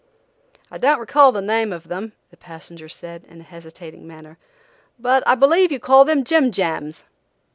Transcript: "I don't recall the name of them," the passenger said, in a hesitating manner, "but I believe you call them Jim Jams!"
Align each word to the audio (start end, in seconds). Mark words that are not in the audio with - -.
"I 0.71 0.79
don't 0.79 0.97
recall 0.99 1.31
the 1.31 1.43
name 1.43 1.71
of 1.71 1.87
them," 1.87 2.13
the 2.31 2.35
passenger 2.37 2.89
said, 2.89 3.23
in 3.29 3.39
a 3.39 3.43
hesitating 3.43 4.07
manner, 4.07 4.39
"but 4.97 5.21
I 5.27 5.35
believe 5.35 5.71
you 5.71 5.79
call 5.79 6.05
them 6.05 6.23
Jim 6.23 6.51
Jams!" 6.51 7.03